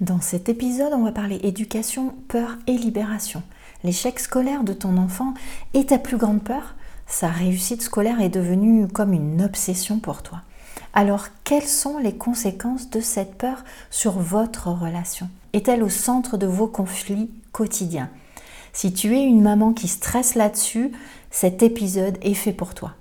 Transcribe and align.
Dans 0.00 0.20
cet 0.20 0.48
épisode, 0.48 0.92
on 0.92 1.02
va 1.02 1.10
parler 1.10 1.40
éducation, 1.42 2.14
peur 2.28 2.56
et 2.68 2.78
libération. 2.78 3.42
L'échec 3.82 4.20
scolaire 4.20 4.62
de 4.62 4.72
ton 4.72 4.96
enfant 4.96 5.34
est 5.74 5.88
ta 5.88 5.98
plus 5.98 6.16
grande 6.16 6.44
peur 6.44 6.76
Sa 7.08 7.26
réussite 7.26 7.82
scolaire 7.82 8.20
est 8.20 8.28
devenue 8.28 8.86
comme 8.86 9.12
une 9.12 9.42
obsession 9.42 9.98
pour 9.98 10.22
toi. 10.22 10.42
Alors, 10.94 11.26
quelles 11.42 11.66
sont 11.66 11.98
les 11.98 12.14
conséquences 12.14 12.90
de 12.90 13.00
cette 13.00 13.34
peur 13.34 13.64
sur 13.90 14.12
votre 14.12 14.68
relation? 14.68 15.28
Est-elle 15.52 15.82
au 15.82 15.88
centre 15.88 16.36
de 16.36 16.46
vos 16.46 16.68
conflits 16.68 17.32
quotidiens? 17.50 18.08
Si 18.72 18.92
tu 18.92 19.16
es 19.16 19.24
une 19.24 19.42
maman 19.42 19.72
qui 19.72 19.88
stresse 19.88 20.36
là-dessus, 20.36 20.92
cet 21.32 21.64
épisode 21.64 22.18
est 22.22 22.34
fait 22.34 22.52
pour 22.52 22.74
toi. 22.74 22.94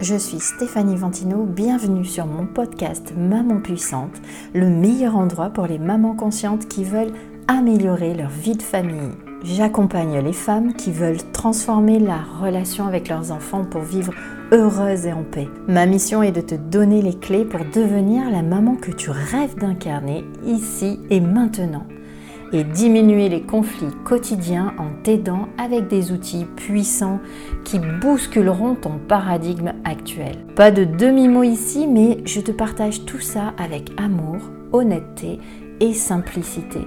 Je 0.00 0.14
suis 0.14 0.38
Stéphanie 0.38 0.94
Ventino, 0.94 1.42
bienvenue 1.42 2.04
sur 2.04 2.24
mon 2.24 2.46
podcast 2.46 3.12
Maman 3.16 3.58
Puissante, 3.58 4.22
le 4.54 4.68
meilleur 4.68 5.16
endroit 5.16 5.50
pour 5.50 5.66
les 5.66 5.80
mamans 5.80 6.14
conscientes 6.14 6.68
qui 6.68 6.84
veulent 6.84 7.12
améliorer 7.48 8.14
leur 8.14 8.30
vie 8.30 8.54
de 8.54 8.62
famille. 8.62 9.10
J'accompagne 9.42 10.20
les 10.20 10.32
femmes 10.32 10.74
qui 10.74 10.92
veulent 10.92 11.22
transformer 11.32 11.98
la 11.98 12.20
relation 12.40 12.86
avec 12.86 13.08
leurs 13.08 13.32
enfants 13.32 13.64
pour 13.64 13.82
vivre 13.82 14.14
heureuses 14.52 15.06
et 15.06 15.12
en 15.12 15.24
paix. 15.24 15.48
Ma 15.66 15.84
mission 15.84 16.22
est 16.22 16.30
de 16.30 16.42
te 16.42 16.54
donner 16.54 17.02
les 17.02 17.18
clés 17.18 17.44
pour 17.44 17.64
devenir 17.64 18.30
la 18.30 18.42
maman 18.42 18.76
que 18.76 18.92
tu 18.92 19.10
rêves 19.10 19.56
d'incarner 19.56 20.24
ici 20.44 21.00
et 21.10 21.20
maintenant 21.20 21.86
et 22.52 22.64
diminuer 22.64 23.28
les 23.28 23.42
conflits 23.42 23.94
quotidiens 24.04 24.74
en 24.78 25.02
t'aidant 25.02 25.48
avec 25.58 25.88
des 25.88 26.12
outils 26.12 26.46
puissants 26.56 27.20
qui 27.64 27.78
bousculeront 27.78 28.74
ton 28.74 28.98
paradigme 28.98 29.72
actuel. 29.84 30.36
Pas 30.56 30.70
de 30.70 30.84
demi-mot 30.84 31.42
ici, 31.42 31.86
mais 31.86 32.18
je 32.24 32.40
te 32.40 32.52
partage 32.52 33.04
tout 33.04 33.20
ça 33.20 33.54
avec 33.58 33.90
amour, 33.96 34.38
honnêteté 34.72 35.38
et 35.80 35.92
simplicité. 35.92 36.80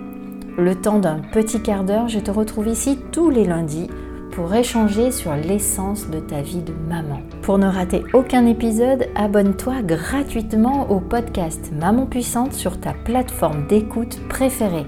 Le 0.57 0.75
temps 0.75 0.99
d'un 0.99 1.19
petit 1.31 1.61
quart 1.61 1.83
d'heure, 1.83 2.09
je 2.09 2.19
te 2.19 2.31
retrouve 2.31 2.67
ici 2.67 2.99
tous 3.11 3.29
les 3.29 3.45
lundis 3.45 3.87
pour 4.31 4.53
échanger 4.53 5.11
sur 5.11 5.35
l'essence 5.35 6.09
de 6.09 6.19
ta 6.19 6.41
vie 6.41 6.61
de 6.61 6.73
maman. 6.89 7.19
Pour 7.41 7.57
ne 7.57 7.67
rater 7.67 8.03
aucun 8.13 8.45
épisode, 8.45 9.07
abonne-toi 9.15 9.81
gratuitement 9.81 10.89
au 10.89 10.99
podcast 10.99 11.71
Maman 11.79 12.05
Puissante 12.05 12.53
sur 12.53 12.79
ta 12.79 12.93
plateforme 12.93 13.67
d'écoute 13.67 14.19
préférée. 14.29 14.85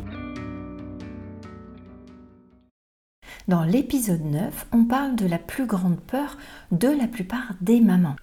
Dans 3.50 3.64
l'épisode 3.64 4.24
9, 4.24 4.68
on 4.72 4.86
parle 4.86 5.18
de 5.18 5.28
la 5.28 5.38
plus 5.38 5.66
grande 5.66 6.00
peur 6.00 6.38
de 6.72 6.88
la 6.88 7.08
plupart 7.08 7.56
des 7.60 7.82
mamans, 7.82 8.16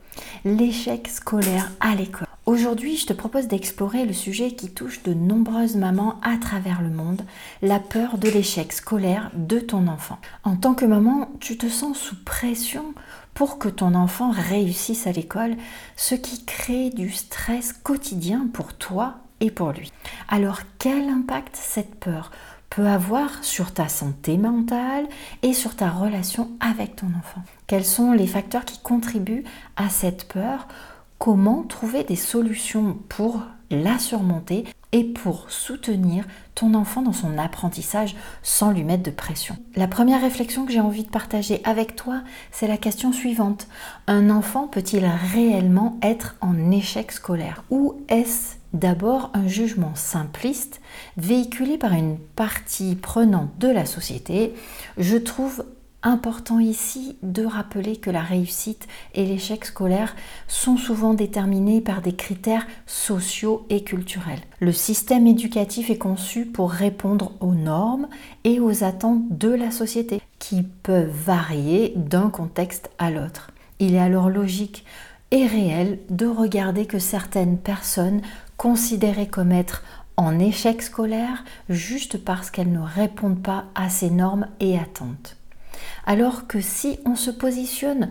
l'échec 0.47 1.09
scolaire 1.09 1.71
à 1.79 1.95
l'école. 1.95 2.27
Aujourd'hui, 2.47 2.97
je 2.97 3.05
te 3.05 3.13
propose 3.13 3.47
d'explorer 3.47 4.07
le 4.07 4.15
sujet 4.15 4.53
qui 4.53 4.71
touche 4.71 5.03
de 5.03 5.13
nombreuses 5.13 5.77
mamans 5.77 6.19
à 6.23 6.39
travers 6.39 6.81
le 6.81 6.89
monde, 6.89 7.21
la 7.61 7.79
peur 7.79 8.17
de 8.17 8.31
l'échec 8.31 8.73
scolaire 8.73 9.31
de 9.35 9.61
ton 9.61 9.89
enfant. 9.89 10.19
En 10.43 10.57
tant 10.57 10.73
que 10.73 10.87
maman, 10.87 11.29
tu 11.39 11.59
te 11.59 11.69
sens 11.69 11.99
sous 11.99 12.25
pression 12.25 12.95
pour 13.35 13.59
que 13.59 13.69
ton 13.69 13.95
enfant 13.95 14.31
réussisse 14.31 15.07
à 15.07 15.13
l'école, 15.13 15.57
ce 15.97 16.15
qui 16.15 16.47
crée 16.47 16.89
du 16.89 17.11
stress 17.11 17.75
quotidien 17.75 18.49
pour 18.51 18.73
toi 18.73 19.17
et 19.41 19.51
pour 19.51 19.73
lui. 19.73 19.93
Alors 20.29 20.61
quel 20.79 21.11
impact 21.11 21.57
cette 21.57 21.95
peur 21.97 22.31
peut 22.71 22.87
avoir 22.87 23.45
sur 23.45 23.75
ta 23.75 23.89
santé 23.89 24.39
mentale 24.39 25.09
et 25.43 25.53
sur 25.53 25.75
ta 25.75 25.91
relation 25.91 26.53
avec 26.61 26.97
ton 26.97 27.09
enfant. 27.19 27.43
Quels 27.67 27.85
sont 27.85 28.13
les 28.13 28.29
facteurs 28.29 28.65
qui 28.65 28.79
contribuent 28.79 29.45
à 29.77 29.89
cette 29.89 30.29
peur? 30.29 30.69
Comment 31.19 31.65
trouver 31.65 32.05
des 32.05 32.17
solutions 32.17 32.97
pour 33.09 33.43
la 33.71 33.99
surmonter 33.99 34.65
et 34.93 35.05
pour 35.05 35.51
soutenir 35.51 36.25
ton 36.55 36.75
enfant 36.75 37.03
dans 37.03 37.13
son 37.13 37.39
apprentissage 37.39 38.17
sans 38.43 38.71
lui 38.71 38.85
mettre 38.85 39.03
de 39.03 39.11
pression? 39.11 39.57
La 39.75 39.89
première 39.89 40.23
réflexion 40.23 40.65
que 40.65 40.73
j'ai 40.73 40.81
envie 40.81 41.05
de 41.05 41.11
partager 41.11 41.61
avec 41.65 41.97
toi, 41.97 42.23
c'est 42.53 42.69
la 42.69 42.79
question 42.79 43.13
suivante. 43.13 43.67
Un 44.07 44.31
enfant 44.31 44.69
peut-il 44.69 45.05
réellement 45.35 45.99
être 46.03 46.37
en 46.41 46.71
échec 46.71 47.13
scolaire? 47.13 47.65
Ou 47.71 47.97
est-ce 48.09 48.60
d'abord 48.73 49.31
un 49.35 49.49
jugement 49.49 49.95
simpliste 49.95 50.81
véhiculé 51.17 51.79
par 51.79 51.93
une 51.93 52.19
partie 52.19 52.95
prenante 52.95 53.51
de 53.59 53.69
la 53.69 53.87
société, 53.87 54.55
je 54.99 55.17
trouve 55.17 55.65
important 56.03 56.59
ici 56.59 57.17
de 57.23 57.45
rappeler 57.45 57.97
que 57.97 58.11
la 58.11 58.23
réussite 58.23 58.89
et 59.15 59.27
l'échec 59.27 59.65
scolaire 59.65 60.17
sont 60.49 60.77
souvent 60.77 61.15
déterminés 61.15 61.81
par 61.81 62.01
des 62.01 62.15
critères 62.15 62.67
sociaux 62.87 63.67
et 63.69 63.85
culturels. 63.85 64.41
Le 64.61 64.73
système 64.73 65.27
éducatif 65.27 65.91
est 65.91 65.99
conçu 65.99 66.47
pour 66.47 66.71
répondre 66.71 67.33
aux 67.41 67.55
normes 67.55 68.09
et 68.45 68.61
aux 68.61 68.83
attentes 68.83 69.37
de 69.37 69.51
la 69.51 69.71
société 69.71 70.23
qui 70.39 70.63
peuvent 70.63 71.11
varier 71.11 71.93
d'un 71.97 72.31
contexte 72.31 72.91
à 72.99 73.11
l'autre. 73.11 73.51
Il 73.79 73.95
est 73.95 74.01
alors 74.01 74.31
logique 74.31 74.85
et 75.31 75.47
réel 75.47 76.01
de 76.09 76.27
regarder 76.27 76.87
que 76.87 76.99
certaines 76.99 77.57
personnes 77.59 78.21
considérées 78.61 79.27
comme 79.27 79.53
être 79.53 79.83
en 80.19 80.39
échec 80.39 80.83
scolaire 80.83 81.45
juste 81.71 82.23
parce 82.23 82.51
qu'elles 82.51 82.71
ne 82.71 82.79
répondent 82.79 83.43
pas 83.43 83.65
à 83.75 83.89
ces 83.89 84.11
normes 84.11 84.49
et 84.61 84.79
attentes. 84.79 85.39
Alors 86.05 86.47
que 86.47 86.61
si 86.61 86.99
on 87.07 87.17
se 87.17 87.31
positionne 87.31 88.11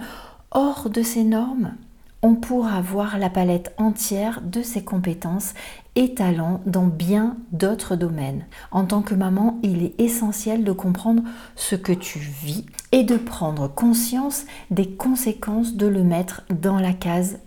hors 0.50 0.90
de 0.90 1.04
ces 1.04 1.24
normes, 1.24 1.76
on 2.24 2.34
pourra 2.34 2.82
voir 2.82 3.20
la 3.20 3.30
palette 3.30 3.76
entière 3.78 4.42
de 4.42 4.64
ses 4.64 4.84
compétences 4.84 5.54
et 5.96 6.16
talents 6.16 6.62
dans 6.66 6.88
bien 6.88 7.38
d'autres 7.52 7.96
domaines. 7.96 8.48
En 8.72 8.86
tant 8.86 9.04
que 9.04 9.14
maman, 9.14 9.60
il 9.62 9.84
est 9.84 10.02
essentiel 10.02 10.64
de 10.64 10.72
comprendre 10.72 11.22
ce 11.56 11.76
que 11.76 11.94
tu 11.94 12.18
vis 12.18 12.66
et 12.92 13.04
de 13.04 13.18
prendre 13.18 13.68
conscience 13.68 14.46
des 14.72 14.90
conséquences 14.90 15.76
de 15.76 15.86
le 15.86 16.04
mettre 16.04 16.42
dans 16.50 16.80
la 16.80 16.94
case 16.94 17.38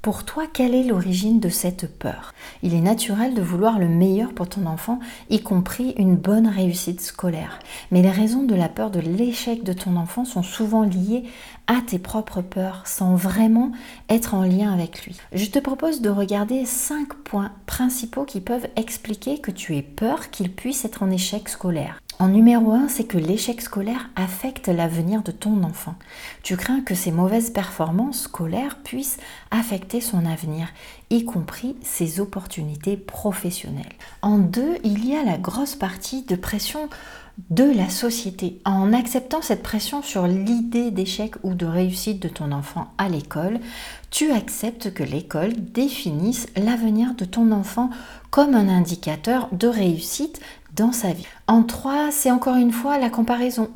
Pour 0.00 0.24
toi, 0.24 0.44
quelle 0.50 0.74
est 0.74 0.84
l'origine 0.84 1.38
de 1.38 1.50
cette 1.50 1.98
peur? 1.98 2.32
Il 2.62 2.72
est 2.72 2.80
naturel 2.80 3.34
de 3.34 3.42
vouloir 3.42 3.78
le 3.78 3.86
meilleur 3.86 4.32
pour 4.32 4.48
ton 4.48 4.64
enfant, 4.64 5.00
y 5.28 5.42
compris 5.42 5.92
une 5.98 6.16
bonne 6.16 6.46
réussite 6.46 7.02
scolaire. 7.02 7.58
Mais 7.90 8.00
les 8.00 8.10
raisons 8.10 8.44
de 8.44 8.54
la 8.54 8.70
peur 8.70 8.90
de 8.90 9.00
l'échec 9.00 9.64
de 9.64 9.74
ton 9.74 9.96
enfant 9.96 10.24
sont 10.24 10.42
souvent 10.42 10.82
liées 10.82 11.24
à 11.66 11.82
tes 11.86 11.98
propres 11.98 12.40
peurs, 12.40 12.86
sans 12.86 13.16
vraiment 13.16 13.72
être 14.08 14.32
en 14.32 14.44
lien 14.44 14.72
avec 14.72 15.04
lui. 15.04 15.14
Je 15.34 15.44
te 15.44 15.58
propose 15.58 16.00
de 16.00 16.08
regarder 16.08 16.64
cinq 16.64 17.12
points 17.12 17.52
principaux 17.66 18.24
qui 18.24 18.40
peuvent 18.40 18.68
expliquer 18.76 19.40
que 19.42 19.50
tu 19.50 19.76
aies 19.76 19.82
peur 19.82 20.30
qu'il 20.30 20.50
puisse 20.50 20.86
être 20.86 21.02
en 21.02 21.10
échec 21.10 21.50
scolaire. 21.50 22.00
En 22.20 22.26
numéro 22.26 22.72
1, 22.72 22.88
c'est 22.88 23.04
que 23.04 23.16
l'échec 23.16 23.60
scolaire 23.60 24.10
affecte 24.16 24.66
l'avenir 24.66 25.22
de 25.22 25.30
ton 25.30 25.62
enfant. 25.62 25.94
Tu 26.42 26.56
crains 26.56 26.80
que 26.80 26.96
ces 26.96 27.12
mauvaises 27.12 27.50
performances 27.50 28.22
scolaires 28.22 28.78
puissent 28.82 29.18
affecter 29.52 30.00
son 30.00 30.26
avenir, 30.26 30.66
y 31.10 31.24
compris 31.24 31.76
ses 31.80 32.18
opportunités 32.18 32.96
professionnelles. 32.96 33.94
En 34.20 34.38
deux, 34.38 34.78
il 34.82 35.08
y 35.08 35.14
a 35.14 35.22
la 35.22 35.38
grosse 35.38 35.76
partie 35.76 36.22
de 36.22 36.34
pression 36.34 36.88
de 37.50 37.62
la 37.62 37.88
société. 37.88 38.60
En 38.64 38.92
acceptant 38.92 39.40
cette 39.40 39.62
pression 39.62 40.02
sur 40.02 40.26
l'idée 40.26 40.90
d'échec 40.90 41.34
ou 41.44 41.54
de 41.54 41.66
réussite 41.66 42.20
de 42.20 42.28
ton 42.28 42.50
enfant 42.50 42.88
à 42.98 43.08
l'école, 43.08 43.60
tu 44.10 44.32
acceptes 44.32 44.92
que 44.92 45.04
l'école 45.04 45.52
définisse 45.52 46.48
l'avenir 46.56 47.14
de 47.14 47.24
ton 47.24 47.52
enfant 47.52 47.90
comme 48.30 48.54
un 48.54 48.68
indicateur 48.68 49.48
de 49.52 49.68
réussite 49.68 50.40
sa 50.92 51.12
vie. 51.12 51.26
En 51.46 51.62
3, 51.62 52.10
c'est 52.10 52.30
encore 52.30 52.56
une 52.56 52.72
fois 52.72 52.98
la 52.98 53.10
comparaison. 53.10 53.70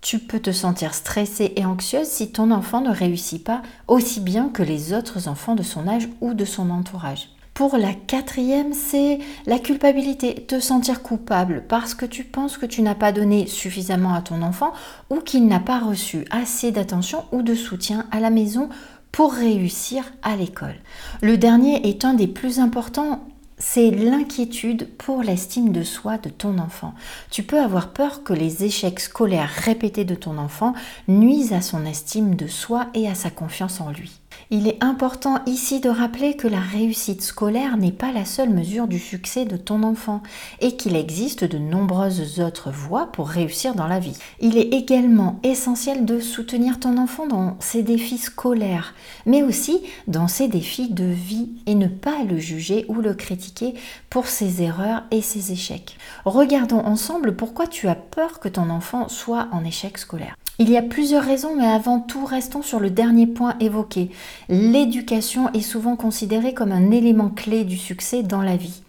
Tu 0.00 0.18
peux 0.18 0.40
te 0.40 0.52
sentir 0.52 0.92
stressée 0.92 1.54
et 1.56 1.64
anxieuse 1.64 2.06
si 2.06 2.30
ton 2.30 2.50
enfant 2.50 2.82
ne 2.82 2.90
réussit 2.90 3.42
pas 3.42 3.62
aussi 3.88 4.20
bien 4.20 4.50
que 4.50 4.62
les 4.62 4.92
autres 4.92 5.28
enfants 5.28 5.54
de 5.54 5.62
son 5.62 5.88
âge 5.88 6.08
ou 6.20 6.34
de 6.34 6.44
son 6.44 6.70
entourage. 6.70 7.30
Pour 7.54 7.76
la 7.76 7.94
quatrième, 7.94 8.74
c'est 8.74 9.20
la 9.46 9.58
culpabilité, 9.58 10.34
te 10.34 10.58
sentir 10.60 11.02
coupable 11.02 11.64
parce 11.68 11.94
que 11.94 12.04
tu 12.04 12.24
penses 12.24 12.58
que 12.58 12.66
tu 12.66 12.82
n'as 12.82 12.96
pas 12.96 13.12
donné 13.12 13.46
suffisamment 13.46 14.12
à 14.12 14.22
ton 14.22 14.42
enfant 14.42 14.72
ou 15.08 15.20
qu'il 15.20 15.46
n'a 15.46 15.60
pas 15.60 15.78
reçu 15.78 16.26
assez 16.30 16.72
d'attention 16.72 17.24
ou 17.32 17.42
de 17.42 17.54
soutien 17.54 18.06
à 18.10 18.18
la 18.20 18.30
maison 18.30 18.68
pour 19.12 19.32
réussir 19.32 20.04
à 20.22 20.34
l'école. 20.34 20.74
Le 21.22 21.38
dernier 21.38 21.88
est 21.88 22.04
un 22.04 22.14
des 22.14 22.26
plus 22.26 22.58
importants 22.58 23.24
c'est 23.66 23.90
l'inquiétude 23.90 24.88
pour 24.98 25.22
l'estime 25.22 25.72
de 25.72 25.82
soi 25.82 26.18
de 26.18 26.28
ton 26.28 26.58
enfant. 26.58 26.94
Tu 27.30 27.42
peux 27.42 27.58
avoir 27.58 27.94
peur 27.94 28.22
que 28.22 28.34
les 28.34 28.62
échecs 28.62 29.00
scolaires 29.00 29.48
répétés 29.48 30.04
de 30.04 30.14
ton 30.14 30.36
enfant 30.36 30.74
nuisent 31.08 31.54
à 31.54 31.62
son 31.62 31.86
estime 31.86 32.34
de 32.34 32.46
soi 32.46 32.88
et 32.92 33.08
à 33.08 33.14
sa 33.14 33.30
confiance 33.30 33.80
en 33.80 33.90
lui. 33.90 34.20
Il 34.50 34.68
est 34.68 34.82
important 34.82 35.40
ici 35.46 35.80
de 35.80 35.88
rappeler 35.88 36.36
que 36.36 36.48
la 36.48 36.60
réussite 36.60 37.22
scolaire 37.22 37.76
n'est 37.76 37.92
pas 37.92 38.12
la 38.12 38.24
seule 38.24 38.50
mesure 38.50 38.86
du 38.86 38.98
succès 38.98 39.44
de 39.44 39.56
ton 39.56 39.82
enfant 39.82 40.22
et 40.60 40.76
qu'il 40.76 40.96
existe 40.96 41.44
de 41.44 41.58
nombreuses 41.58 42.40
autres 42.40 42.70
voies 42.70 43.10
pour 43.12 43.28
réussir 43.28 43.74
dans 43.74 43.86
la 43.86 43.98
vie. 43.98 44.16
Il 44.40 44.58
est 44.58 44.74
également 44.74 45.40
essentiel 45.42 46.04
de 46.04 46.20
soutenir 46.20 46.78
ton 46.78 46.98
enfant 46.98 47.26
dans 47.26 47.56
ses 47.60 47.82
défis 47.82 48.18
scolaires, 48.18 48.94
mais 49.26 49.42
aussi 49.42 49.80
dans 50.08 50.28
ses 50.28 50.48
défis 50.48 50.92
de 50.92 51.04
vie 51.04 51.50
et 51.66 51.74
ne 51.74 51.88
pas 51.88 52.22
le 52.24 52.38
juger 52.38 52.84
ou 52.88 52.96
le 52.96 53.14
critiquer 53.14 53.74
pour 54.10 54.26
ses 54.26 54.62
erreurs 54.62 55.04
et 55.10 55.22
ses 55.22 55.52
échecs. 55.52 55.96
Regardons 56.24 56.80
ensemble 56.80 57.34
pourquoi 57.34 57.66
tu 57.66 57.88
as 57.88 57.94
peur 57.94 58.40
que 58.40 58.48
ton 58.48 58.70
enfant 58.70 59.08
soit 59.08 59.48
en 59.52 59.64
échec 59.64 59.98
scolaire. 59.98 60.36
Il 60.60 60.70
y 60.70 60.76
a 60.76 60.82
plusieurs 60.82 61.24
raisons, 61.24 61.56
mais 61.56 61.66
avant 61.66 61.98
tout, 61.98 62.24
restons 62.24 62.62
sur 62.62 62.78
le 62.78 62.88
dernier 62.88 63.26
point 63.26 63.56
évoqué. 63.58 64.10
L'éducation 64.48 65.52
est 65.52 65.60
souvent 65.60 65.96
considérée 65.96 66.54
comme 66.54 66.70
un 66.70 66.92
élément 66.92 67.28
clé 67.28 67.64
du 67.64 67.76
succès 67.76 68.22
dans 68.22 68.40
la 68.40 68.56
vie, 68.56 68.82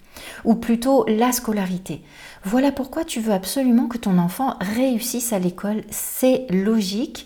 ou 0.44 0.54
plutôt 0.54 1.06
la 1.08 1.32
scolarité. 1.32 2.04
Voilà 2.44 2.72
pourquoi 2.72 3.04
tu 3.04 3.20
veux 3.20 3.34
absolument 3.34 3.88
que 3.88 3.98
ton 3.98 4.20
enfant 4.20 4.58
réussisse 4.62 5.34
à 5.34 5.40
l'école. 5.40 5.82
C'est 5.90 6.46
logique 6.52 7.26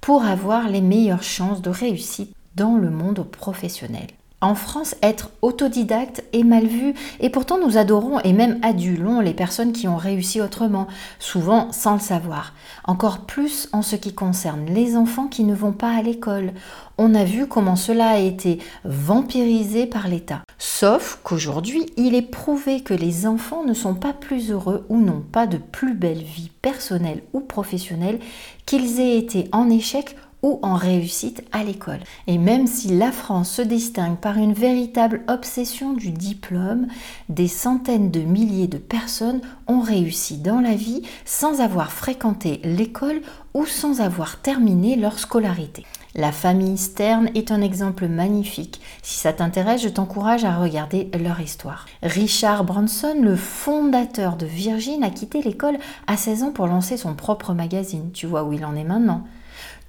pour 0.00 0.24
avoir 0.24 0.68
les 0.68 0.82
meilleures 0.82 1.24
chances 1.24 1.60
de 1.60 1.70
réussite 1.70 2.32
dans 2.54 2.76
le 2.76 2.90
monde 2.90 3.24
professionnel. 3.24 4.06
En 4.42 4.54
France, 4.54 4.94
être 5.02 5.30
autodidacte 5.42 6.24
est 6.32 6.44
mal 6.44 6.66
vu 6.66 6.94
et 7.20 7.28
pourtant 7.28 7.58
nous 7.58 7.76
adorons 7.76 8.20
et 8.20 8.32
même 8.32 8.58
adulons 8.62 9.20
les 9.20 9.34
personnes 9.34 9.72
qui 9.72 9.86
ont 9.86 9.98
réussi 9.98 10.40
autrement, 10.40 10.86
souvent 11.18 11.70
sans 11.72 11.94
le 11.94 12.00
savoir. 12.00 12.54
Encore 12.84 13.26
plus 13.26 13.68
en 13.72 13.82
ce 13.82 13.96
qui 13.96 14.14
concerne 14.14 14.64
les 14.64 14.96
enfants 14.96 15.26
qui 15.26 15.44
ne 15.44 15.54
vont 15.54 15.72
pas 15.72 15.90
à 15.90 16.00
l'école. 16.00 16.54
On 16.96 17.14
a 17.14 17.24
vu 17.24 17.46
comment 17.48 17.76
cela 17.76 18.08
a 18.08 18.18
été 18.18 18.60
vampirisé 18.84 19.84
par 19.84 20.08
l'État. 20.08 20.40
Sauf 20.56 21.20
qu'aujourd'hui, 21.22 21.84
il 21.98 22.14
est 22.14 22.22
prouvé 22.22 22.80
que 22.80 22.94
les 22.94 23.26
enfants 23.26 23.64
ne 23.64 23.74
sont 23.74 23.94
pas 23.94 24.14
plus 24.14 24.50
heureux 24.50 24.86
ou 24.88 24.98
n'ont 24.98 25.20
pas 25.20 25.46
de 25.46 25.58
plus 25.58 25.92
belle 25.92 26.22
vie 26.22 26.50
personnelle 26.62 27.22
ou 27.34 27.40
professionnelle 27.40 28.20
qu'ils 28.64 29.00
aient 29.00 29.18
été 29.18 29.48
en 29.52 29.68
échec 29.68 30.16
ou 30.42 30.58
en 30.62 30.74
réussite 30.74 31.42
à 31.52 31.64
l'école. 31.64 32.00
Et 32.26 32.38
même 32.38 32.66
si 32.66 32.88
la 32.88 33.12
France 33.12 33.50
se 33.50 33.62
distingue 33.62 34.16
par 34.16 34.36
une 34.36 34.52
véritable 34.52 35.22
obsession 35.28 35.92
du 35.92 36.10
diplôme, 36.10 36.86
des 37.28 37.48
centaines 37.48 38.10
de 38.10 38.20
milliers 38.20 38.68
de 38.68 38.78
personnes 38.78 39.40
ont 39.66 39.80
réussi 39.80 40.38
dans 40.38 40.60
la 40.60 40.74
vie 40.74 41.02
sans 41.24 41.60
avoir 41.60 41.92
fréquenté 41.92 42.60
l'école 42.64 43.20
ou 43.54 43.66
sans 43.66 44.00
avoir 44.00 44.40
terminé 44.40 44.96
leur 44.96 45.18
scolarité. 45.18 45.84
La 46.16 46.32
famille 46.32 46.76
Stern 46.76 47.30
est 47.36 47.52
un 47.52 47.62
exemple 47.62 48.08
magnifique. 48.08 48.80
Si 49.00 49.16
ça 49.18 49.32
t'intéresse, 49.32 49.82
je 49.82 49.88
t'encourage 49.88 50.44
à 50.44 50.56
regarder 50.56 51.08
leur 51.22 51.40
histoire. 51.40 51.86
Richard 52.02 52.64
Branson, 52.64 53.14
le 53.20 53.36
fondateur 53.36 54.36
de 54.36 54.46
Virgin, 54.46 55.04
a 55.04 55.10
quitté 55.10 55.40
l'école 55.40 55.78
à 56.08 56.16
16 56.16 56.42
ans 56.42 56.52
pour 56.52 56.66
lancer 56.66 56.96
son 56.96 57.14
propre 57.14 57.54
magazine. 57.54 58.10
Tu 58.12 58.26
vois 58.26 58.42
où 58.42 58.52
il 58.52 58.64
en 58.64 58.74
est 58.74 58.84
maintenant. 58.84 59.22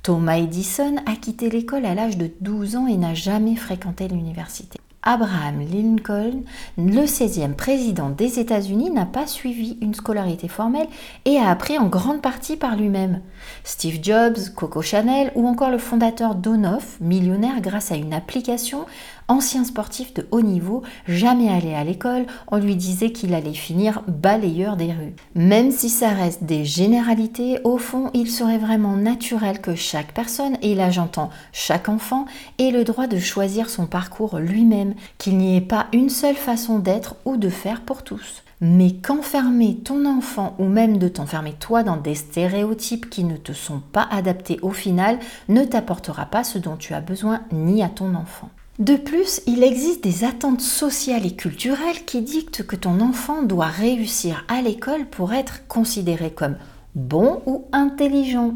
Thomas 0.04 0.40
Edison 0.40 0.96
a 1.06 1.16
quitté 1.16 1.52
l'école 1.52 1.86
à 1.86 1.94
l'âge 1.94 2.18
de 2.18 2.32
12 2.42 2.76
ans 2.76 2.88
et 2.88 2.98
n'a 2.98 3.14
jamais 3.14 3.56
fréquenté 3.56 4.08
l'université. 4.08 4.80
Abraham 5.04 5.62
Lincoln, 5.62 6.44
le 6.78 7.06
16e 7.06 7.56
président 7.56 8.12
des 8.12 8.40
États-Unis, 8.40 8.92
n'a 8.92 9.08
pas 9.08 9.26
suivi 9.26 9.78
une 9.82 9.96
scolarité 9.96 10.48
formelle 10.48 10.88
et 11.26 11.38
a 11.38 11.50
appris 11.50 11.80
en 11.80 11.88
grande 11.88 12.22
partie 12.22 12.56
par 12.56 12.76
lui-même. 12.76 13.22
Steve 13.64 14.00
Jobs, 14.04 14.38
Coco 14.56 14.84
Chanel 14.84 15.32
ou 15.34 15.48
encore 15.48 15.72
le 15.72 15.80
fondateur 15.80 16.36
d'Onoff, 16.36 16.98
millionnaire 17.02 17.62
grâce 17.62 17.92
à 17.92 17.96
une 17.96 18.14
application, 18.14 18.86
ancien 19.28 19.64
sportif 19.64 20.14
de 20.14 20.28
haut 20.32 20.42
niveau, 20.42 20.84
jamais 21.08 21.50
allé 21.50 21.74
à 21.74 21.84
l'école, 21.84 22.26
on 22.50 22.58
lui 22.58 22.76
disait 22.76 23.12
qu'il 23.12 23.34
allait 23.34 23.54
finir 23.54 24.04
balayeur 24.08 24.76
des 24.76 24.92
rues. 24.92 25.16
Même 25.36 25.72
si 25.72 25.90
ça 25.90 26.10
reste 26.10 26.44
des 26.44 26.66
généralités, 26.66 27.60
au 27.64 27.78
fond, 27.78 28.12
il 28.14 28.30
serait 28.30 28.58
vraiment 28.58 28.98
naturel 28.98 29.62
que 29.62 29.74
chaque 29.74 30.14
personne, 30.14 30.58
et 30.62 30.76
là 30.76 30.92
j'entends 30.92 31.30
chaque 31.54 31.88
enfant, 31.90 32.26
ait 32.60 32.72
le 32.72 32.84
droit 32.84 33.08
de 33.08 33.20
choisir 33.20 33.70
son 33.70 33.88
parcours 33.88 34.38
lui-même, 34.38 34.91
qu'il 35.18 35.38
n'y 35.38 35.58
ait 35.58 35.62
pas 35.62 35.88
une 35.94 36.10
seule 36.10 36.36
façon 36.36 36.80
d'être 36.80 37.16
ou 37.26 37.38
de 37.38 37.50
faire 37.50 37.82
pour 37.82 38.04
tous. 38.04 38.44
Mais 38.62 38.92
qu'enfermer 38.92 39.78
ton 39.84 40.06
enfant 40.06 40.56
ou 40.60 40.66
même 40.66 40.98
de 40.98 41.08
t'enfermer 41.08 41.54
toi 41.54 41.84
dans 41.84 41.98
des 41.98 42.16
stéréotypes 42.16 43.10
qui 43.10 43.24
ne 43.24 43.38
te 43.38 43.54
sont 43.54 43.82
pas 43.92 44.08
adaptés 44.12 44.60
au 44.62 44.72
final 44.72 45.18
ne 45.50 45.64
t'apportera 45.64 46.26
pas 46.26 46.44
ce 46.44 46.60
dont 46.60 46.76
tu 46.76 46.94
as 46.94 47.02
besoin 47.02 47.42
ni 47.52 47.84
à 47.84 47.90
ton 47.90 48.14
enfant. 48.14 48.50
De 48.80 48.96
plus, 48.96 49.42
il 49.48 49.64
existe 49.64 50.04
des 50.04 50.24
attentes 50.24 50.62
sociales 50.62 51.26
et 51.26 51.36
culturelles 51.36 52.06
qui 52.06 52.22
dictent 52.22 52.66
que 52.66 52.76
ton 52.76 53.00
enfant 53.00 53.44
doit 53.44 53.68
réussir 53.68 54.46
à 54.48 54.62
l'école 54.62 55.06
pour 55.06 55.34
être 55.34 55.68
considéré 55.68 56.32
comme 56.32 56.56
bon 56.96 57.42
ou 57.46 57.66
intelligent, 57.74 58.54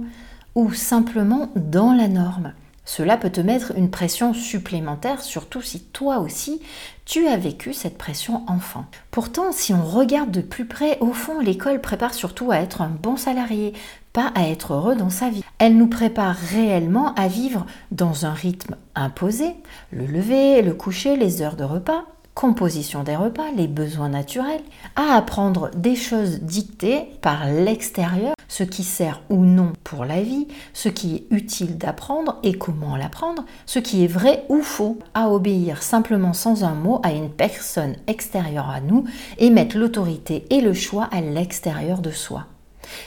ou 0.56 0.74
simplement 0.74 1.50
dans 1.56 1.94
la 1.94 2.08
norme. 2.08 2.54
Cela 2.86 3.18
peut 3.18 3.32
te 3.32 3.42
mettre 3.42 3.74
une 3.76 3.90
pression 3.90 4.34
supplémentaire, 4.34 5.22
surtout 5.22 5.62
si 5.62 5.82
toi 5.82 6.20
aussi 6.20 6.62
tu 7.04 7.28
as 7.28 7.38
vécu 7.38 7.74
cette 7.74 7.98
pression 7.98 8.44
enfant. 8.48 8.86
Pourtant, 9.12 9.52
si 9.52 9.74
on 9.74 9.84
regarde 9.84 10.32
de 10.32 10.42
plus 10.42 10.66
près, 10.66 10.98
au 11.02 11.12
fond, 11.12 11.40
l'école 11.40 11.82
prépare 11.82 12.14
surtout 12.14 12.52
à 12.52 12.58
être 12.58 12.82
un 12.82 12.90
bon 12.90 13.18
salarié, 13.18 13.74
pas 14.14 14.32
à 14.36 14.48
être 14.48 14.74
heureux 14.74 14.96
dans 14.96 15.10
sa 15.10 15.30
vie. 15.30 15.44
Elle 15.58 15.78
nous 15.78 15.88
prépare 15.88 16.36
réellement 16.36 17.14
à 17.16 17.28
vivre 17.28 17.66
dans 17.92 18.26
un 18.26 18.34
rythme 18.34 18.76
imposé, 18.94 19.56
le 19.92 20.06
lever, 20.06 20.62
le 20.62 20.74
coucher, 20.74 21.18
les 21.18 21.42
heures 21.42 21.58
de 21.58 21.64
repas, 21.64 22.06
composition 22.36 23.04
des 23.04 23.16
repas, 23.16 23.52
les 23.56 23.68
besoins 23.68 24.10
naturels, 24.10 24.62
à 24.96 25.16
apprendre 25.16 25.72
des 25.76 25.96
choses 25.96 26.42
dictées 26.42 27.10
par 27.22 27.48
l'extérieur, 27.48 28.35
ce 28.56 28.64
qui 28.64 28.84
sert 28.84 29.22
ou 29.30 29.44
non 29.44 29.74
pour 29.84 30.06
la 30.06 30.22
vie, 30.22 30.48
ce 30.72 30.88
qui 30.88 31.16
est 31.16 31.26
utile 31.30 31.78
d'apprendre 31.78 32.40
et 32.42 32.58
comment 32.58 32.96
l'apprendre, 32.96 33.44
ce 33.66 33.80
qui 33.80 34.06
est 34.06 34.08
vrai 34.08 34.46
ou 34.48 34.62
faux, 34.62 34.98
à 35.14 35.30
obéir 35.30 35.84
simplement 35.84 36.32
sans 36.32 36.64
un 36.64 36.74
mot 36.74 37.02
à 37.04 37.12
une 37.12 37.30
personne 37.30 37.98
extérieure 38.08 38.70
à 38.70 38.80
nous 38.80 39.04
et 39.40 39.50
mettre 39.50 39.78
l'autorité 39.78 40.46
et 40.52 40.62
le 40.62 40.74
choix 40.74 41.10
à 41.12 41.20
l'extérieur 41.20 42.00
de 42.00 42.12
soi. 42.12 42.46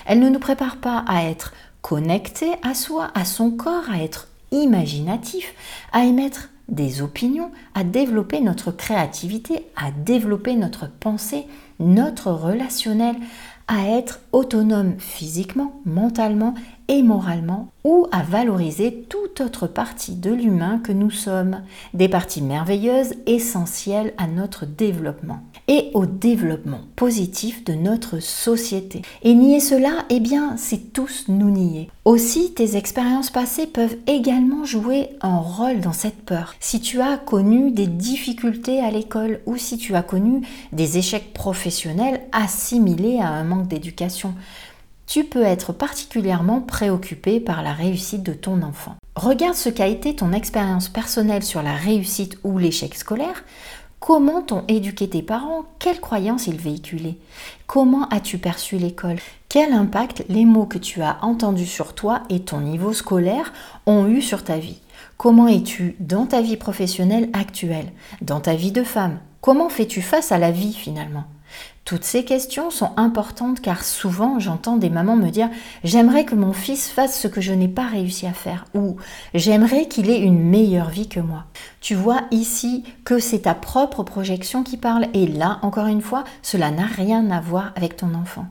Elle 0.04 0.20
ne 0.20 0.28
nous 0.28 0.38
prépare 0.38 0.76
pas 0.76 1.02
à 1.06 1.24
être 1.24 1.54
connecté 1.80 2.50
à 2.62 2.74
soi, 2.74 3.10
à 3.14 3.24
son 3.24 3.50
corps, 3.50 3.88
à 3.90 4.02
être 4.02 4.28
imaginatif, 4.50 5.54
à 5.94 6.04
émettre 6.04 6.50
des 6.68 7.00
opinions, 7.00 7.50
à 7.74 7.84
développer 7.84 8.40
notre 8.40 8.70
créativité, 8.70 9.66
à 9.76 9.92
développer 9.92 10.56
notre 10.56 10.90
pensée, 10.90 11.46
notre 11.80 12.32
relationnel, 12.32 13.16
à 13.68 13.86
être 13.86 14.20
autonome 14.32 14.94
physiquement, 14.98 15.80
mentalement 15.84 16.54
et 16.88 17.02
moralement, 17.02 17.68
ou 17.84 18.06
à 18.10 18.22
valoriser 18.22 19.04
toute 19.08 19.42
autre 19.42 19.66
partie 19.66 20.14
de 20.14 20.32
l'humain 20.32 20.80
que 20.82 20.92
nous 20.92 21.10
sommes, 21.10 21.62
des 21.94 22.08
parties 22.08 22.42
merveilleuses 22.42 23.14
essentielles 23.26 24.14
à 24.16 24.26
notre 24.26 24.66
développement 24.66 25.42
et 25.68 25.90
au 25.94 26.06
développement 26.06 26.80
positif 26.96 27.62
de 27.64 27.74
notre 27.74 28.18
société. 28.20 29.02
Et 29.22 29.34
nier 29.34 29.60
cela, 29.60 30.06
eh 30.10 30.18
bien, 30.18 30.56
c'est 30.56 30.92
tous 30.92 31.26
nous 31.28 31.50
nier. 31.50 31.90
Aussi, 32.04 32.52
tes 32.54 32.76
expériences 32.76 33.30
passées 33.30 33.66
peuvent 33.66 33.96
également 34.06 34.64
jouer 34.64 35.10
un 35.20 35.36
rôle 35.36 35.80
dans 35.80 35.92
cette 35.92 36.24
peur. 36.24 36.54
Si 36.58 36.80
tu 36.80 37.00
as 37.00 37.18
connu 37.18 37.70
des 37.70 37.86
difficultés 37.86 38.80
à 38.80 38.90
l'école 38.90 39.40
ou 39.46 39.56
si 39.56 39.76
tu 39.76 39.94
as 39.94 40.02
connu 40.02 40.40
des 40.72 40.98
échecs 40.98 41.34
professionnels 41.34 42.22
assimilés 42.32 43.18
à 43.20 43.28
un 43.28 43.44
manque 43.44 43.68
d'éducation, 43.68 44.34
tu 45.06 45.24
peux 45.24 45.42
être 45.42 45.72
particulièrement 45.72 46.60
préoccupé 46.60 47.40
par 47.40 47.62
la 47.62 47.72
réussite 47.72 48.22
de 48.22 48.34
ton 48.34 48.62
enfant. 48.62 48.96
Regarde 49.16 49.54
ce 49.54 49.68
qu'a 49.68 49.86
été 49.86 50.14
ton 50.14 50.32
expérience 50.32 50.88
personnelle 50.88 51.42
sur 51.42 51.62
la 51.62 51.74
réussite 51.74 52.38
ou 52.44 52.58
l'échec 52.58 52.94
scolaire. 52.94 53.42
Comment 54.00 54.42
t'ont 54.42 54.64
éduqué 54.68 55.08
tes 55.08 55.22
parents? 55.22 55.64
Quelles 55.78 56.00
croyances 56.00 56.46
ils 56.46 56.56
véhiculaient? 56.56 57.18
Comment 57.66 58.08
as-tu 58.08 58.38
perçu 58.38 58.76
l'école? 58.78 59.18
Quel 59.48 59.72
impact 59.72 60.24
les 60.28 60.44
mots 60.44 60.66
que 60.66 60.78
tu 60.78 61.02
as 61.02 61.18
entendus 61.22 61.66
sur 61.66 61.94
toi 61.94 62.22
et 62.30 62.40
ton 62.40 62.60
niveau 62.60 62.92
scolaire 62.92 63.52
ont 63.86 64.06
eu 64.06 64.22
sur 64.22 64.44
ta 64.44 64.58
vie? 64.58 64.80
Comment 65.16 65.48
es-tu 65.48 65.96
dans 65.98 66.26
ta 66.26 66.40
vie 66.40 66.56
professionnelle 66.56 67.28
actuelle 67.32 67.92
Dans 68.22 68.40
ta 68.40 68.54
vie 68.54 68.72
de 68.72 68.84
femme? 68.84 69.18
Comment 69.40 69.68
fais-tu 69.68 70.00
face 70.00 70.30
à 70.30 70.38
la 70.38 70.52
vie 70.52 70.72
finalement? 70.72 71.24
Toutes 71.88 72.04
ces 72.04 72.22
questions 72.22 72.70
sont 72.70 72.90
importantes 72.98 73.62
car 73.62 73.82
souvent 73.82 74.38
j'entends 74.38 74.76
des 74.76 74.90
mamans 74.90 75.16
me 75.16 75.30
dire 75.30 75.48
j'aimerais 75.84 76.26
que 76.26 76.34
mon 76.34 76.52
fils 76.52 76.90
fasse 76.90 77.18
ce 77.18 77.28
que 77.28 77.40
je 77.40 77.54
n'ai 77.54 77.66
pas 77.66 77.86
réussi 77.86 78.26
à 78.26 78.34
faire 78.34 78.66
ou 78.74 78.96
j'aimerais 79.32 79.88
qu'il 79.88 80.10
ait 80.10 80.20
une 80.20 80.38
meilleure 80.38 80.90
vie 80.90 81.08
que 81.08 81.18
moi. 81.18 81.44
Tu 81.80 81.94
vois 81.94 82.24
ici 82.30 82.84
que 83.04 83.18
c'est 83.18 83.40
ta 83.40 83.54
propre 83.54 84.02
projection 84.02 84.64
qui 84.64 84.76
parle 84.76 85.06
et 85.14 85.26
là, 85.26 85.60
encore 85.62 85.86
une 85.86 86.02
fois, 86.02 86.24
cela 86.42 86.70
n'a 86.70 86.84
rien 86.84 87.30
à 87.30 87.40
voir 87.40 87.72
avec 87.74 87.96
ton 87.96 88.12
enfant. 88.14 88.44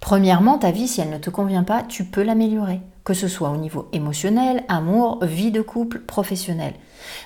Premièrement, 0.00 0.58
ta 0.58 0.70
vie, 0.70 0.86
si 0.86 1.00
elle 1.00 1.08
ne 1.08 1.16
te 1.16 1.30
convient 1.30 1.64
pas, 1.64 1.82
tu 1.82 2.04
peux 2.04 2.22
l'améliorer. 2.22 2.82
que 3.04 3.14
ce 3.14 3.28
soit 3.28 3.50
au 3.50 3.56
niveau 3.56 3.88
émotionnel, 3.92 4.64
amour, 4.68 5.24
vie 5.24 5.50
de 5.50 5.62
couple, 5.62 6.00
professionnel. 6.00 6.74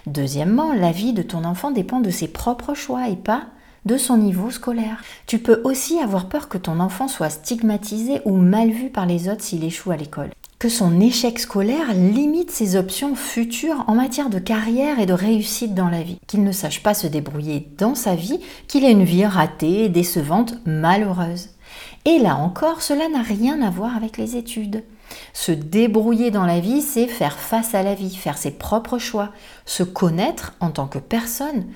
Deuxièmement, 0.07 0.73
la 0.73 0.93
vie 0.93 1.13
de 1.13 1.23
ton 1.23 1.45
enfant 1.45 1.73
dépend 1.73 1.99
de 2.01 2.11
ses 2.11 2.29
propres 2.29 2.75
choix 2.75 3.09
et 3.09 3.17
pas 3.17 3.47
de 3.85 3.97
son 3.97 4.17
niveau 4.17 4.51
scolaire. 4.51 5.03
Tu 5.27 5.39
peux 5.39 5.61
aussi 5.65 5.99
avoir 5.99 6.29
peur 6.29 6.49
que 6.49 6.59
ton 6.59 6.81
enfant 6.81 7.09
soit 7.09 7.31
stigmatisé 7.31 8.21
ou 8.25 8.37
mal 8.37 8.71
vu 8.71 8.91
par 8.91 9.07
les 9.07 9.29
autres 9.29 9.43
s'il 9.43 9.65
échoue 9.65 9.91
à 9.91 9.97
l'école. 9.97 10.31
Que 10.59 10.69
son 10.69 11.01
échec 11.01 11.39
scolaire 11.39 11.95
limite 11.95 12.51
ses 12.51 12.75
options 12.75 13.15
futures 13.15 13.85
en 13.87 13.95
matière 13.95 14.29
de 14.29 14.41
carrière 14.41 14.99
et 14.99 15.07
de 15.07 15.13
réussite 15.13 15.75
dans 15.75 15.89
la 15.89 16.03
vie. 16.03 16.19
Qu'il 16.27 16.43
ne 16.43 16.51
sache 16.51 16.83
pas 16.83 16.95
se 16.95 17.07
débrouiller 17.07 17.69
dans 17.79 17.95
sa 17.95 18.17
vie, 18.17 18.41
qu'il 18.67 18.85
ait 18.85 18.91
une 18.91 19.05
vie 19.05 19.25
ratée, 19.25 19.89
décevante, 19.89 20.55
malheureuse. 20.67 21.51
Et 22.05 22.19
là 22.19 22.37
encore, 22.37 22.83
cela 22.83 23.09
n'a 23.09 23.23
rien 23.23 23.63
à 23.63 23.71
voir 23.71 23.97
avec 23.97 24.19
les 24.19 24.37
études. 24.37 24.83
Se 25.33 25.53
débrouiller 25.53 26.31
dans 26.31 26.47
la 26.47 26.61
vie, 26.61 26.83
c'est 26.83 27.07
faire 27.07 27.39
face 27.39 27.75
à 27.75 27.83
la 27.83 27.95
vie, 27.95 28.15
faire 28.15 28.39
ses 28.39 28.51
propres 28.51 28.99
choix, 28.99 29.31
se 29.65 29.83
connaître 29.83 30.55
en 30.61 30.71
tant 30.71 30.87
que 30.87 30.99
personne, 30.99 31.67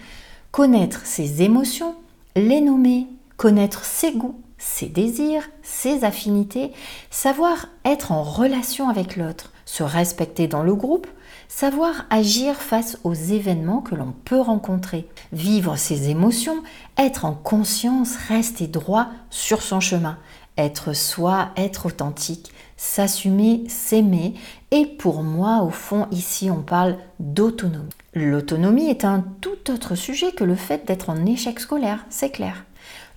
connaître 0.53 1.07
ses 1.07 1.43
émotions, 1.43 1.97
les 2.37 2.61
nommer, 2.61 3.07
connaître 3.39 3.85
ses 3.87 4.13
goûts, 4.13 4.39
ses 4.59 4.87
désirs, 4.87 5.49
ses 5.63 6.05
affinités, 6.05 6.73
savoir 7.11 7.69
être 7.87 8.13
en 8.13 8.23
relation 8.23 8.91
avec 8.91 9.17
l'autre, 9.17 9.51
se 9.65 9.83
respecter 9.83 10.49
dans 10.49 10.63
le 10.63 10.75
groupe, 10.75 11.07
savoir 11.49 12.05
agir 12.11 12.57
face 12.57 12.99
aux 13.03 13.15
événements 13.15 13.81
que 13.81 13.95
l'on 13.95 14.13
peut 14.25 14.41
rencontrer, 14.41 15.09
vivre 15.33 15.77
ses 15.77 16.11
émotions, 16.11 16.63
être 16.99 17.25
en 17.25 17.33
conscience, 17.33 18.17
rester 18.29 18.67
droit 18.67 19.09
sur 19.31 19.63
son 19.63 19.81
chemin, 19.81 20.19
être 20.59 20.93
soi, 20.93 21.51
être 21.57 21.87
authentique, 21.87 22.53
s'assumer, 22.77 23.65
s'aimer. 23.69 24.35
Et 24.71 24.87
pour 24.87 25.23
moi, 25.23 25.63
au 25.63 25.71
fond, 25.71 26.07
ici, 26.11 26.51
on 26.51 26.63
parle 26.63 26.97
d'autonomie. 27.21 27.89
L'autonomie 28.15 28.91
est 28.91 29.05
un 29.05 29.25
tout 29.41 29.71
autre 29.71 29.95
sujet 29.95 30.33
que 30.33 30.45
le 30.45 30.57
fait 30.57 30.87
d'être 30.87 31.09
en 31.09 31.25
échec 31.25 31.61
scolaire, 31.61 32.05
c'est 32.11 32.31
clair. 32.31 32.65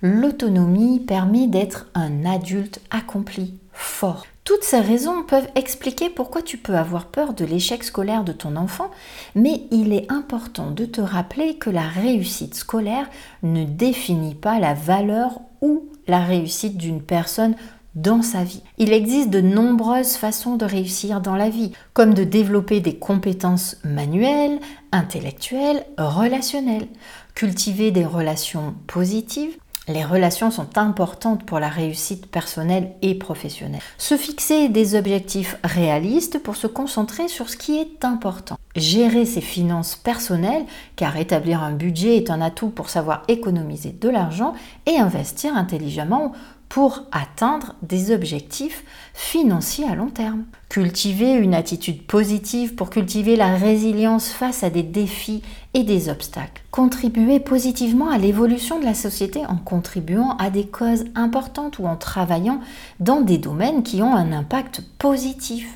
L'autonomie 0.02 1.00
permet 1.00 1.46
d'être 1.46 1.86
un 1.94 2.24
adulte 2.24 2.80
accompli, 2.90 3.58
fort. 3.72 4.26
Toutes 4.44 4.62
ces 4.62 4.80
raisons 4.80 5.24
peuvent 5.24 5.48
expliquer 5.56 6.08
pourquoi 6.08 6.40
tu 6.40 6.56
peux 6.56 6.76
avoir 6.76 7.06
peur 7.06 7.34
de 7.34 7.44
l'échec 7.44 7.82
scolaire 7.82 8.22
de 8.22 8.32
ton 8.32 8.54
enfant, 8.54 8.92
mais 9.34 9.62
il 9.72 9.92
est 9.92 10.10
important 10.10 10.70
de 10.70 10.84
te 10.84 11.00
rappeler 11.00 11.56
que 11.56 11.68
la 11.68 11.88
réussite 11.88 12.54
scolaire 12.54 13.10
ne 13.42 13.64
définit 13.64 14.36
pas 14.36 14.60
la 14.60 14.72
valeur 14.72 15.40
ou 15.60 15.88
la 16.08 16.20
réussite 16.20 16.76
d'une 16.76 17.02
personne 17.02 17.54
dans 17.96 18.20
sa 18.20 18.44
vie. 18.44 18.62
Il 18.76 18.92
existe 18.92 19.30
de 19.30 19.40
nombreuses 19.40 20.16
façons 20.16 20.56
de 20.56 20.66
réussir 20.66 21.20
dans 21.22 21.34
la 21.34 21.48
vie, 21.48 21.72
comme 21.94 22.12
de 22.12 22.24
développer 22.24 22.80
des 22.80 22.96
compétences 22.96 23.78
manuelles, 23.84 24.60
intellectuelles, 24.92 25.84
relationnelles, 25.96 26.88
cultiver 27.34 27.90
des 27.90 28.04
relations 28.04 28.74
positives, 28.86 29.56
les 29.88 30.04
relations 30.04 30.50
sont 30.50 30.78
importantes 30.78 31.44
pour 31.44 31.60
la 31.60 31.68
réussite 31.68 32.26
personnelle 32.26 32.92
et 33.02 33.14
professionnelle. 33.14 33.80
Se 33.98 34.16
fixer 34.16 34.68
des 34.68 34.96
objectifs 34.96 35.56
réalistes 35.62 36.42
pour 36.42 36.56
se 36.56 36.66
concentrer 36.66 37.28
sur 37.28 37.48
ce 37.48 37.56
qui 37.56 37.78
est 37.78 38.04
important. 38.04 38.58
Gérer 38.74 39.24
ses 39.24 39.40
finances 39.40 39.96
personnelles, 39.96 40.64
car 40.96 41.16
établir 41.16 41.62
un 41.62 41.72
budget 41.72 42.16
est 42.16 42.30
un 42.30 42.40
atout 42.40 42.70
pour 42.70 42.90
savoir 42.90 43.22
économiser 43.28 43.90
de 43.90 44.08
l'argent 44.08 44.54
et 44.86 44.96
investir 44.96 45.56
intelligemment 45.56 46.32
pour 46.68 47.04
atteindre 47.12 47.74
des 47.82 48.12
objectifs 48.12 48.84
financiers 49.14 49.88
à 49.88 49.94
long 49.94 50.10
terme. 50.10 50.44
Cultiver 50.68 51.34
une 51.34 51.54
attitude 51.54 52.06
positive 52.06 52.74
pour 52.74 52.90
cultiver 52.90 53.36
la 53.36 53.56
résilience 53.56 54.28
face 54.28 54.62
à 54.62 54.70
des 54.70 54.82
défis 54.82 55.42
et 55.74 55.84
des 55.84 56.08
obstacles. 56.08 56.62
Contribuer 56.70 57.40
positivement 57.40 58.10
à 58.10 58.18
l'évolution 58.18 58.78
de 58.80 58.84
la 58.84 58.94
société 58.94 59.46
en 59.46 59.56
contribuant 59.56 60.36
à 60.38 60.50
des 60.50 60.66
causes 60.66 61.04
importantes 61.14 61.78
ou 61.78 61.86
en 61.86 61.96
travaillant 61.96 62.60
dans 63.00 63.20
des 63.20 63.38
domaines 63.38 63.82
qui 63.82 64.02
ont 64.02 64.14
un 64.14 64.32
impact 64.32 64.82
positif. 64.98 65.68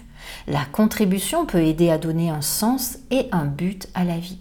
La 0.46 0.64
contribution 0.64 1.46
peut 1.46 1.62
aider 1.62 1.90
à 1.90 1.98
donner 1.98 2.30
un 2.30 2.42
sens 2.42 2.98
et 3.10 3.28
un 3.32 3.46
but 3.46 3.88
à 3.94 4.04
la 4.04 4.18
vie. 4.18 4.38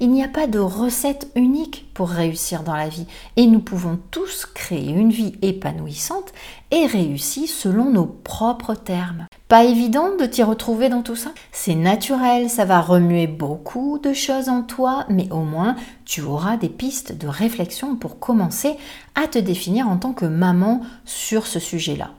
Il 0.00 0.10
n'y 0.10 0.24
a 0.24 0.28
pas 0.28 0.46
de 0.46 0.58
recette 0.58 1.30
unique 1.34 1.90
pour 1.94 2.08
réussir 2.08 2.62
dans 2.62 2.74
la 2.74 2.88
vie 2.88 3.06
et 3.36 3.46
nous 3.46 3.60
pouvons 3.60 3.98
tous 4.10 4.46
créer 4.46 4.90
une 4.90 5.10
vie 5.10 5.34
épanouissante 5.42 6.32
et 6.70 6.86
réussie 6.86 7.46
selon 7.46 7.90
nos 7.90 8.06
propres 8.06 8.74
termes. 8.74 9.26
Pas 9.48 9.64
évident 9.64 10.16
de 10.18 10.26
t'y 10.26 10.42
retrouver 10.42 10.88
dans 10.88 11.02
tout 11.02 11.16
ça? 11.16 11.30
C'est 11.52 11.74
naturel, 11.74 12.50
ça 12.50 12.64
va 12.64 12.80
remuer 12.80 13.26
beaucoup 13.26 13.98
de 13.98 14.12
choses 14.12 14.48
en 14.48 14.62
toi, 14.62 15.04
mais 15.08 15.30
au 15.30 15.42
moins 15.42 15.76
tu 16.04 16.22
auras 16.22 16.56
des 16.56 16.68
pistes 16.68 17.16
de 17.16 17.28
réflexion 17.28 17.96
pour 17.96 18.18
commencer 18.18 18.76
à 19.14 19.28
te 19.28 19.38
définir 19.38 19.88
en 19.88 19.98
tant 19.98 20.12
que 20.12 20.26
maman 20.26 20.80
sur 21.04 21.46
ce 21.46 21.60
sujet-là. 21.60 22.10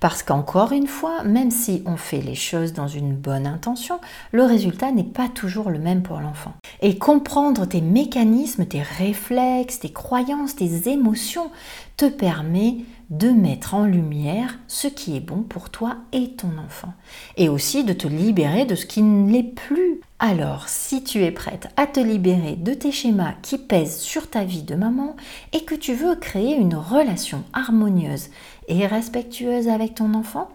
Parce 0.00 0.22
qu'encore 0.22 0.72
une 0.72 0.86
fois, 0.86 1.22
même 1.24 1.50
si 1.50 1.82
on 1.86 1.96
fait 1.96 2.20
les 2.20 2.34
choses 2.34 2.72
dans 2.72 2.88
une 2.88 3.14
bonne 3.14 3.46
intention, 3.46 4.00
le 4.32 4.44
résultat 4.44 4.92
n'est 4.92 5.04
pas 5.04 5.28
toujours 5.28 5.70
le 5.70 5.78
même 5.78 6.02
pour 6.02 6.20
l'enfant. 6.20 6.54
Et 6.80 6.98
comprendre 6.98 7.66
tes 7.66 7.80
mécanismes, 7.80 8.66
tes 8.66 8.82
réflexes, 8.82 9.80
tes 9.80 9.92
croyances, 9.92 10.56
tes 10.56 10.88
émotions 10.88 11.50
te 11.96 12.06
permet 12.06 12.76
de 13.10 13.30
mettre 13.30 13.74
en 13.74 13.84
lumière 13.84 14.58
ce 14.68 14.86
qui 14.86 15.16
est 15.16 15.20
bon 15.20 15.42
pour 15.42 15.70
toi 15.70 15.96
et 16.12 16.32
ton 16.32 16.58
enfant. 16.58 16.92
Et 17.36 17.48
aussi 17.48 17.84
de 17.84 17.92
te 17.92 18.06
libérer 18.06 18.66
de 18.66 18.74
ce 18.74 18.86
qui 18.86 19.02
ne 19.02 19.30
l'est 19.30 19.42
plus. 19.42 20.00
Alors, 20.18 20.68
si 20.68 21.02
tu 21.02 21.22
es 21.22 21.30
prête 21.30 21.68
à 21.76 21.86
te 21.86 22.00
libérer 22.00 22.56
de 22.56 22.74
tes 22.74 22.92
schémas 22.92 23.34
qui 23.42 23.56
pèsent 23.56 24.00
sur 24.00 24.28
ta 24.28 24.44
vie 24.44 24.62
de 24.62 24.74
maman 24.74 25.16
et 25.52 25.64
que 25.64 25.74
tu 25.74 25.94
veux 25.94 26.16
créer 26.16 26.54
une 26.54 26.74
relation 26.74 27.44
harmonieuse 27.52 28.28
et 28.68 28.86
respectueuse 28.86 29.68
avec 29.68 29.94
ton 29.94 30.14
enfant, 30.14 30.48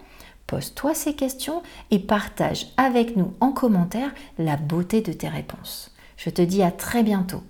pose-toi 0.46 0.94
ces 0.94 1.14
questions 1.14 1.62
et 1.90 1.98
partage 1.98 2.66
avec 2.76 3.16
nous 3.16 3.32
en 3.40 3.50
commentaire 3.50 4.14
la 4.38 4.56
beauté 4.56 5.00
de 5.00 5.12
tes 5.12 5.28
réponses. 5.28 5.90
Je 6.16 6.30
te 6.30 6.42
dis 6.42 6.62
à 6.62 6.70
très 6.70 7.02
bientôt. 7.02 7.42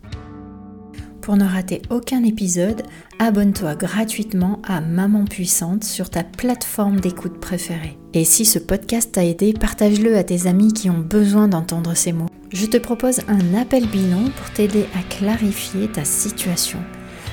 Pour 1.25 1.39
ne 1.39 1.47
rater 1.47 1.81
aucun 1.89 2.23
épisode, 2.23 2.83
abonne-toi 3.19 3.77
gratuitement 3.77 4.61
à 4.63 4.83
Maman 4.83 5.25
Puissante 5.25 5.83
sur 5.83 6.11
ta 6.11 6.23
plateforme 6.23 7.01
d'écoute 7.01 7.41
préférée. 7.41 7.97
Et 8.13 8.27
si 8.27 8.45
ce 8.45 8.59
podcast 8.59 9.13
t'a 9.13 9.25
aidé, 9.25 9.55
partage-le 9.55 10.19
à 10.19 10.23
tes 10.23 10.47
amis 10.47 10.75
qui 10.75 10.91
ont 10.91 10.99
besoin 10.99 11.49
d'entendre 11.49 11.95
ces 11.95 12.13
mots. 12.13 12.29
Je 12.53 12.67
te 12.67 12.77
propose 12.77 13.21
un 13.27 13.59
appel 13.59 13.87
bilan 13.87 14.25
pour 14.37 14.51
t'aider 14.51 14.85
à 14.95 15.03
clarifier 15.09 15.89
ta 15.89 16.05
situation. 16.05 16.81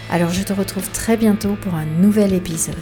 Alors 0.09 0.29
je 0.29 0.43
te 0.43 0.53
retrouve 0.53 0.89
très 0.91 1.17
bientôt 1.17 1.57
pour 1.61 1.75
un 1.75 1.85
nouvel 1.85 2.31
épisode. 2.31 2.75